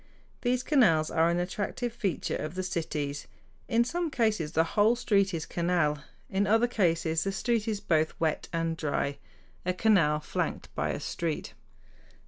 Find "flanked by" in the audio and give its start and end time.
10.19-10.89